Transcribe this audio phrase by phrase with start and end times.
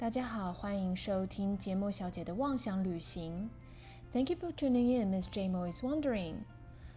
[0.00, 3.50] 大家好，欢迎收听节目小姐的妄想旅行。
[4.12, 5.48] Thank you for tuning in, Miss J.
[5.48, 6.34] Mo is wondering。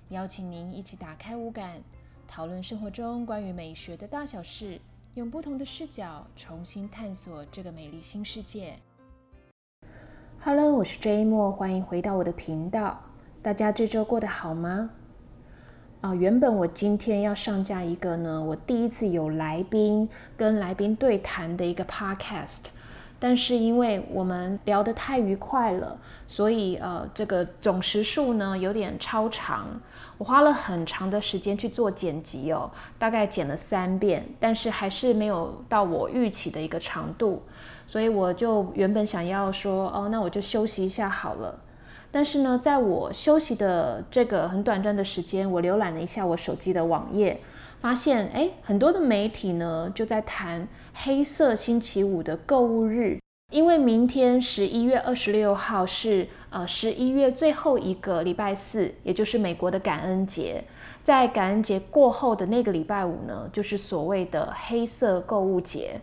[0.10, 1.82] 邀请您一起打开五感，
[2.28, 4.80] 讨论生活中关于美学的大小事，
[5.16, 8.78] 用不同的视角重新探索这个美丽新世界。
[10.40, 11.26] Hello，我是 J.
[11.26, 13.02] Mo，欢迎回到我的频道。
[13.42, 14.92] 大家这周过得好吗？
[16.02, 22.66] 啊，原本我今天要上架一个呢，我第一次有来宾跟来宾对谈的一个 podcast。
[23.24, 29.68] 但是因为我们聊得太愉快了，所以呃，这个总时数呢有点超长。
[30.18, 37.44] 我花了很长的时间去做剪辑哦，大概剪了三遍，但是还是没有到我预期的一个长度。
[37.88, 41.60] 所以我就原本想要说，哦，那我就休息一下好了。
[42.12, 47.40] 但是呢，在我休息的这个很短暂的时间，我浏览了一下我手机的网页，
[47.82, 50.66] 发现哎，很多的媒体呢就在谈。
[50.94, 53.18] 黑色星期五的购物日，
[53.50, 60.62] 因为明天十一月二十六号是呃十一月最后一个礼拜四，也就是美国的感恩节。
[61.02, 66.00] 在感恩节过后的那个礼拜五呢，就是所谓的黑色购物节。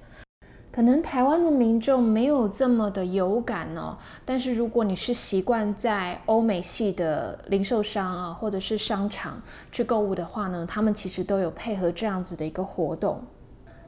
[0.79, 13.21] 可能台湾的民众没有这么的有感哦，但是如果你是习惯在欧美系的零售商啊，或者是商场去购物的话呢，他们其实都有配合这样子的一个活动。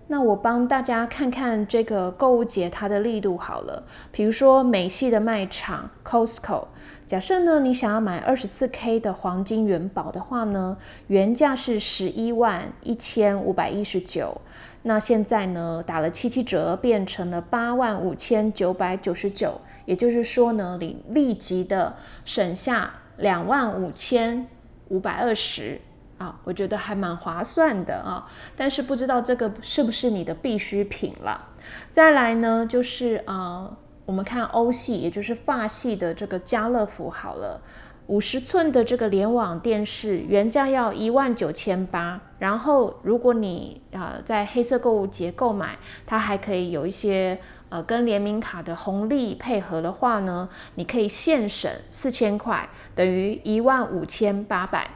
[0.08, 3.80] 那我帮大家看看这个购物节它的力度好了。
[4.10, 6.64] 比如说美系的卖场 Costco，
[7.06, 14.40] 假设呢你想要买二十四 K 的黄金元宝的话呢，原价是十一万一千五百一十九，
[14.82, 24.46] 那现在呢打了七七折，变成了八万五千九百九十九，也就是说呢你立即的省下两万五千
[24.88, 25.80] 五百二十。
[26.18, 31.48] 啊，我觉得还蛮划算的啊，但是不知道这个是不是你的必需品了。
[31.90, 33.74] 再来呢，就是啊，
[34.04, 37.62] 我们看欧系，也就是法系的这个家乐福好了，
[38.10, 47.38] 五十寸的这个联网电视原价要一万九千八，然后如果你啊在黑色购物节购买，它还可以有一些
[47.68, 54.90] 呃跟联名卡的红利配合的话呢，你可以现省四千块，等于一万五千八百。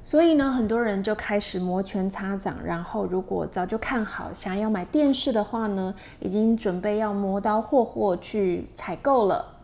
[0.00, 9.55] 所以呢，很多人就开始摩拳擦掌，然后如果早就看好想要买电视的话呢，已经准备要磨刀霍霍去采购了。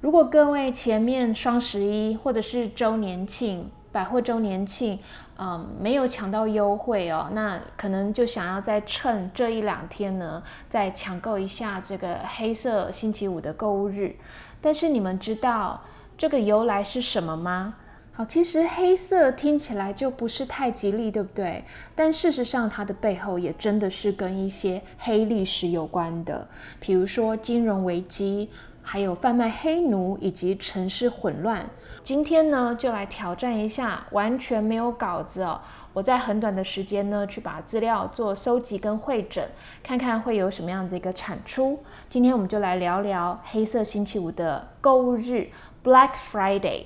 [0.00, 4.98] 如果各位前面双十一或者是周年庆、百货周年庆，
[5.36, 14.16] 嗯，没有抢到优惠哦，那可能就想要再趁这一两天呢，再抢购一下这个黑色星期五的购物日。
[14.62, 15.82] 但是你们知道
[16.16, 17.74] 这个由来是什么吗？
[18.12, 21.64] 好，其实黑色听起来就不是太吉利，对不对？
[21.94, 26.48] 但事实上，它的背后也真的是跟一些黑历史有关的，
[26.80, 28.50] 比如说金融危机，
[28.82, 31.68] 还有贩卖黑奴以及城市混乱。
[32.02, 35.60] 今天呢，就来挑战一下，完全没有稿子哦。
[35.92, 39.46] 我在很短的时间呢，去把资料做搜集跟会诊，
[39.82, 41.78] 看看会有什么样的一个产出。
[42.08, 45.50] 今天我们就来聊聊黑色星期五的购物日
[45.84, 46.84] ，Black Friday。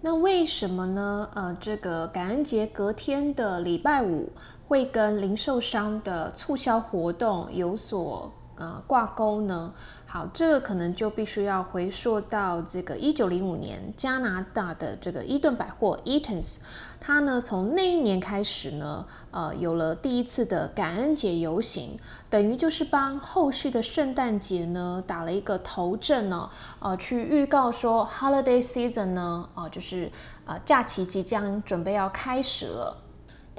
[0.00, 1.28] 那为什么呢？
[1.34, 4.32] 呃，这个感恩节隔天的礼拜五
[4.66, 9.72] 会跟零售商的促销活动有所呃挂钩呢？
[10.12, 16.58] 好，这个可能就必须要回溯到这个一九零五年加拿大的这个伊顿百货 Eaton's，
[17.00, 21.96] 它呢从那一年开始呢，呃，有了第一次的感恩节游行，
[22.28, 30.12] 等于就是帮后续的圣诞节呢打了一个头阵呢，呃，去预告说 Holiday Season 呢，啊，就是
[30.44, 32.98] 呃假期即将准备要开始了。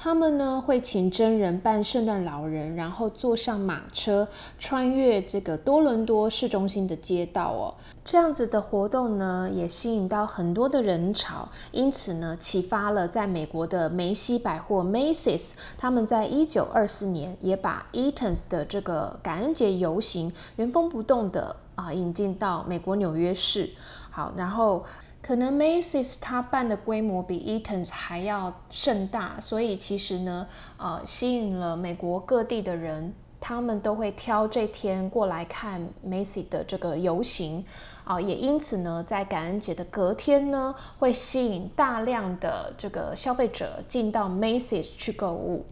[0.04, 4.28] 他们呢会请真人扮圣诞老人，然后坐上马车
[4.60, 7.74] 穿越这个多伦多市中心的街道哦。
[8.04, 23.70] 这样子的活动呢也吸引到很多的人潮，因此呢启发了在美国的梅西百货 Macy's，他们在一九二四年也把 Eaton's 的这个感恩节游行原封不动的啊引进到美国纽约市。
[24.12, 24.84] 好，然后。
[25.26, 37.64] 可能 Macy's 它办的规模比 Eaton's 还要盛大，所以其实呢，呃，吸引了美国各地的人，他们都会挑这天过来看 Macy 的这个游行，
[38.04, 45.66] 啊，也因此呢，在感恩节的隔天呢，会吸引大量的这个消费者进到 Macy's 去购物。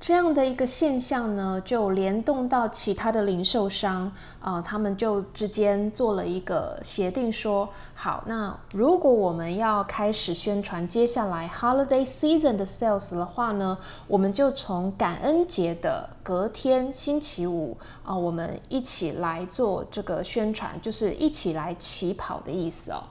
[0.00, 4.10] 这样的一个现象呢，就联动到其他的零售商
[4.40, 13.76] 啊，他们就之间做了一个协定，说好，那如果我们要开始宣传接下来 holiday season 的 sales 的话呢，
[14.08, 23.02] 我们就从感恩节的隔天星期五啊，我们一起来做这个宣传，就是一起来起跑的意思哦。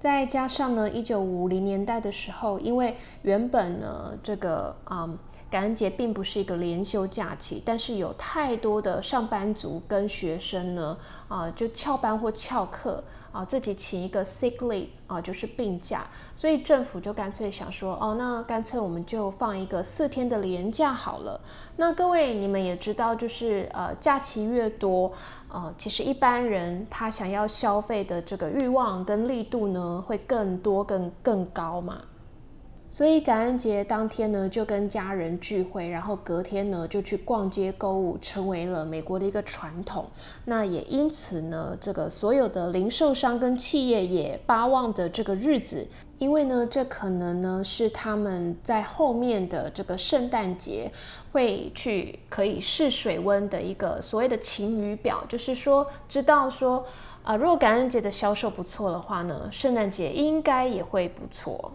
[0.00, 5.06] 再加上呢，一九五零年代的时候，因为原本呢，这个啊。
[5.48, 10.96] 感恩节并不是一个连休假期，但是有太多的上班族跟学生呢，
[11.28, 16.04] 啊，就翘班或翘课啊，自己请一个 sick leave 啊，就是病假，
[16.34, 21.40] 所以政府就干脆想说，哦，那干脆我们就放一个四天的连假好了。
[21.76, 25.12] 那各位你们也知道，就是呃，假期越多，
[25.48, 32.02] 呃，其实一般人他想要消费的这个欲望跟力度呢，会更多、更更高嘛。
[32.96, 40.06] 所以感恩节当天呢，就跟家人聚会，然后隔天呢就去逛街购物，成为了美国的一个传统。
[40.46, 50.90] 那也因此呢，这个所有的零售商跟企业也巴望着这个日子，因为呢，这可能呢是他们在后面的这个圣诞节
[51.32, 56.82] 会去可以试水温的一个所谓的晴雨表，就是说知道说
[57.22, 61.70] 啊，如果感恩节的销售不错的话呢，圣诞节应该也会不错。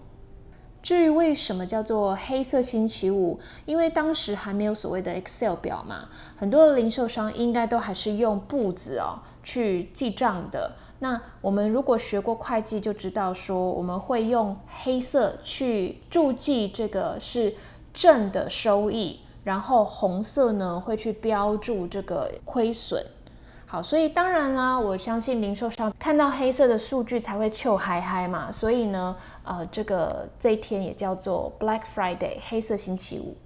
[0.81, 10.73] 至于为什么叫做黑色星期五，因为当时还没有所谓的 Excel 表嘛，很多的零售商应该都还是用簿子哦去记账的。
[10.99, 17.55] 那我们如果学过会计，就知道说我们会用黑色去注记这个是
[17.93, 23.05] 正的收益，然后红色呢会去标注这个亏损。
[23.71, 28.51] 好，所以当然啦，我相信零售商看到黑色的数据才会臭嗨嗨嘛。
[28.51, 29.15] 所以呢，
[29.45, 33.37] 呃，这个这一天也叫做 Black Friday，黑色星期五。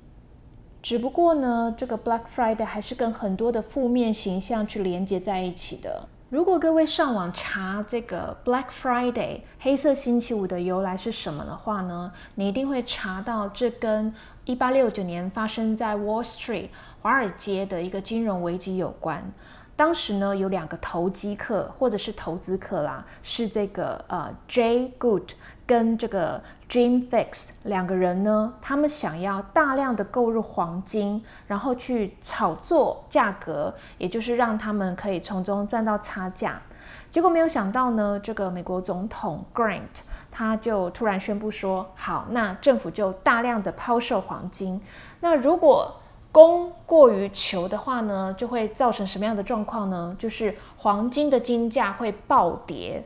[0.81, 6.07] 只不过呢，这个 Black Friday 还是跟很多的负面形象去连接在一起的。
[6.31, 14.11] 如果各位上网查这个 Black Friday，黑色星期五的由来是什么的话呢，你一定会查到这跟
[14.45, 16.69] 一八六九年发生在 Wall Street
[17.03, 19.31] 华尔街的一个金融危机有关。
[19.75, 25.31] 当时呢，有两个投机客或者是投资客啦，是这个呃 J Good
[25.67, 36.61] 跟这个 Jim Fix 两个人呢，他们想要大量的购入黄金，然后去炒作价格，也就是让他们可以从中赚到差价。
[37.11, 40.01] 结果没有想到呢，这个美国总统 Grant
[40.31, 44.81] 他就突然宣布说，好，那政府就大量的抛售黄金。
[45.19, 45.95] 那如果
[46.35, 50.13] 供过于求的话呢，就会造成什么样的状况呢？
[50.19, 53.01] 就是黄金的金价会暴跌。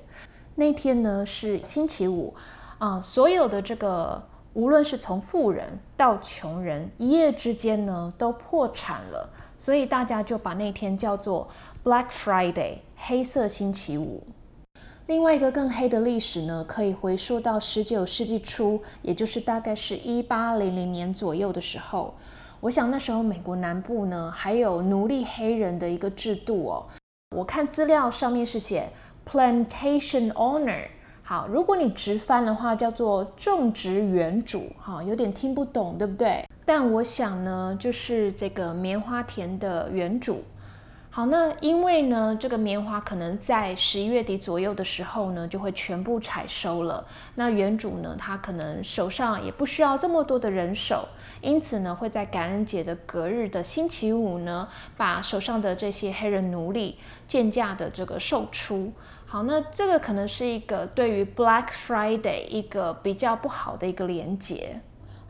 [0.56, 2.34] 那天呢是星期五
[2.80, 4.20] 啊，所有的这个
[4.54, 11.48] 无论是从富人到穷人，一夜之间呢都破产了，所以大家就把那天叫做
[11.84, 14.24] Black Friday 黑色星期五。
[15.06, 22.16] 另外一个更黑的历史呢，可以回溯到十九世纪初，也就是大概是一八零零年左右的时候。
[22.62, 26.86] 我想那时候美国南部呢，还有奴隶黑人的一个制度哦。
[27.34, 28.90] 我看资料上面是写
[29.26, 30.86] plantation owner，
[31.24, 36.44] 好，如果你直翻的话，叫做种植园主，哈，有点听不懂，对不对？
[36.66, 40.44] 但我想呢，就是这个棉花田的园主。
[41.12, 47.04] 好，那因为呢，这个棉花可能在十一月底左右的时候呢，就会全部采收了。
[47.34, 51.08] 那园主呢，他可能手上也不需要这么多的人手，
[51.42, 58.94] 因此呢，会在感恩节的隔日的星期五呢，把手上的这些黑人奴隶贱价的这个售出。
[59.26, 64.80] 好，那这个可能是一个对于 Black Friday 一个比较不好的一个连结。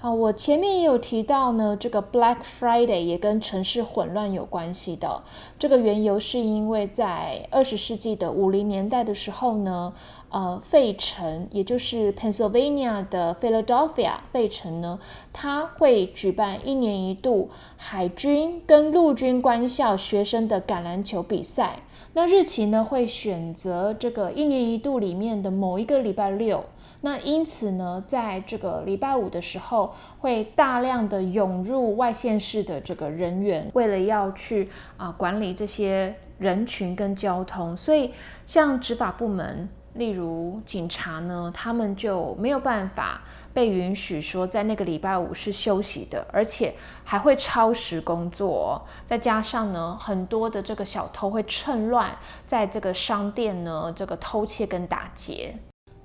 [0.01, 5.21] 好，我前面也有提到呢，这个 Black Friday 也跟城市混乱有关系的。
[5.57, 9.93] 这个缘由是因为在二十世纪的五零年代的时候呢，
[10.29, 14.97] 呃，费城，也就是 Pennsylvania 的 Philadelphia 费城呢，
[15.33, 21.81] 它会举办一年一度海军跟陆军官校学生的橄榄球比赛。
[22.13, 26.63] 那日期呢，会选择这个一年一度里面的某一个礼拜六。
[27.01, 38.13] 那因此呢，在这个礼拜五的时候，会大量的涌入外县市的这个人员，为了要去啊管理这些人群跟交通，所以
[38.45, 43.21] 像执法部门，例如警察呢，他们就没有办法
[43.53, 46.73] 被允许说在那个礼拜五是休息的，而且
[47.05, 52.11] 还会超时工作，再加上呢，很多的这个小偷会趁乱
[52.45, 55.55] 在这个商店呢这个偷窃跟打劫。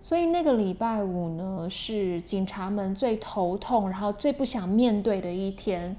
[0.05, 5.97] 所以那个礼拜五呢，是警察们最头痛，然后最不想面对的一天。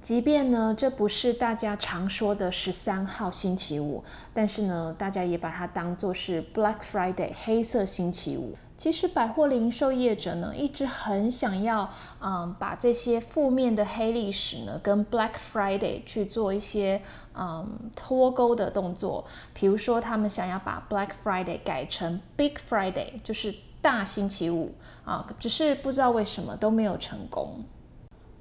[0.00, 8.54] 即便呢，这不是大家常说的十三号星期五，但是呢，大家也把它当做是 Black Friday 黑色星期五。
[8.80, 17.02] 其实百货零售业者呢，一直很想要，嗯，把这些负面的黑历史呢，跟 Black Friday 去做一些，
[17.34, 19.26] 嗯，脱钩的动作。
[19.52, 27.62] 比如说，他们想要把 Black Friday 改成 Big Friday，就是大星期五啊，只是不知道为什么都没有成功。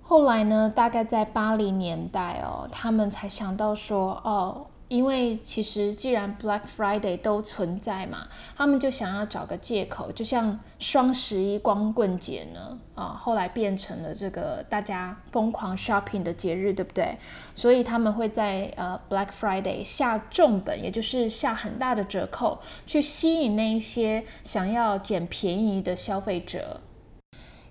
[0.01, 4.67] 后来呢，大概在八零年代哦，他们才想到说，哦。
[4.89, 8.27] 因为其实既然 Black Friday 都存在嘛，
[8.58, 17.15] 他们就想要找个借口，就像双十一光棍节呢，啊，后来变成了这个大家疯狂 shopping 的节日，对不对？
[17.53, 26.81] 所以他们会在呃 Black Friday 下重本，也就是下很大的折扣，去吸引那一些想要捡便宜的消费者。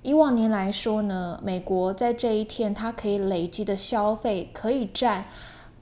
[0.02, 5.26] 以往年来说呢，美国在这一天它可以累积的消费可以占。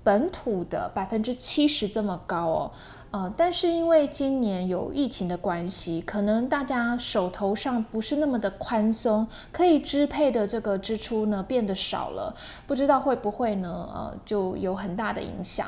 [0.06, 2.70] 本土的百分之七十这么高哦，
[3.10, 12.32] 呃，但是因为今年有疫情的关系，可能大家手头上不是那么的宽松，可以支配的这个支出呢变得少了，
[12.68, 15.66] 不知道会不会呢，呃，就有很大的影响。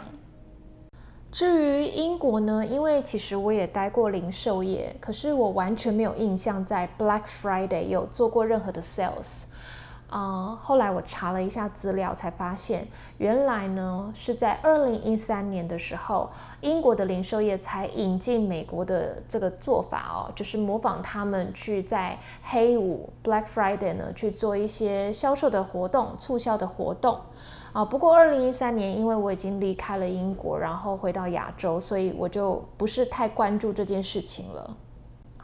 [1.33, 9.48] 至于英国呢，因为其实我也待过零售业，可是我完全没有印象在 Black Friday 有做过任何的 sales。
[10.09, 12.89] 啊，后来我查了一下资料，才发现
[13.19, 16.31] 原来呢是在二零一三年的时候，
[16.63, 27.21] 英国的零售业才引进美国的这个做法哦，就是模仿他们去在黑五 Black Friday 呢去做一些销售的活动、促销的活动
[27.75, 27.85] 啊。
[27.85, 34.75] 不过二零一三年，因为我已经离开了英国，然后回到亚洲，所以我就不是太关注这件事情了。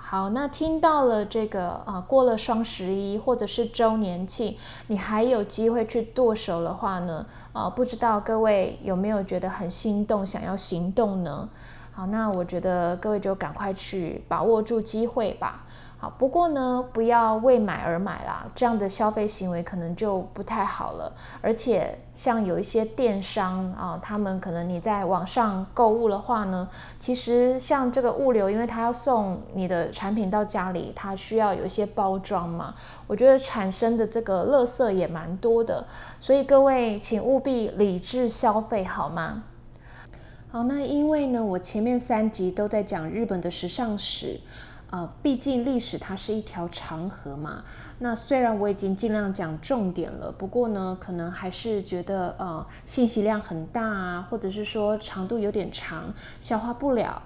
[0.07, 4.55] 好，那听到了这个啊，过了双十一或者是周年庆，
[4.89, 7.25] 你还有机会去剁手的话呢？
[7.55, 11.49] 啊，不知道各位有没有觉得很心动，想要行动呢？
[11.95, 15.65] 好，那我觉得各位就赶快去把握住机会吧。
[15.97, 21.11] 好不过呢，不要为买而买啦，这样的消费行为可能就不太好了。
[21.41, 32.75] 而且像有一些电商啊，他们可能你在网上购物的话呢，其实像这个物流，因为他要送你的产品到家里，他需要有一些包装嘛，
[33.07, 35.87] 我觉得产生的这个垃圾也蛮多的。
[36.21, 39.45] 所以各位请务必理智消费，好吗？
[40.55, 44.39] 好，那因为呢，我前面三集都在讲日本的时尚史。
[44.93, 47.65] 呃，毕竟历史它是一条长河嘛。
[47.99, 56.05] 那虽然我已经尽量讲重点了，不过呢，可能还是觉得呃信息量很大啊，或者是说长度有点长，
[56.41, 57.21] 消化不了。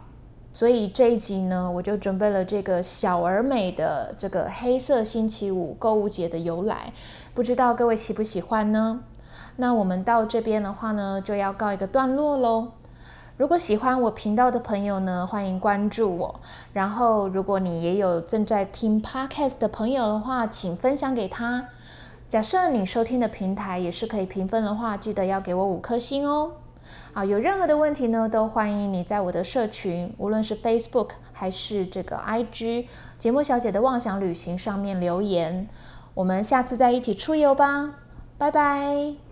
[0.50, 6.94] 所以这一集呢，我就准备了这个小而美的这个黑色星期五购物节的由来，
[7.35, 9.00] 不知道各位喜不喜欢呢？
[9.56, 12.68] 那我们到这边的话呢，就要告一个段落喽。
[13.38, 16.40] 如果喜欢我频道的朋友呢，欢迎关注我。
[16.73, 21.68] 然后，如果你也有正在听 podcast 的朋友的话，请分享给他。
[22.28, 26.50] 假设你收听的平台也是可以评分的话，记得要给我五颗星哦。
[27.12, 32.87] 啊，有任何的问题呢，都欢迎你在我的社群，无论是 Facebook 还是这个 IG
[33.18, 35.68] 节目小姐的妄想旅行上面留言。
[36.14, 37.95] 我们下次再一起出游吧，
[38.37, 39.27] 拜拜。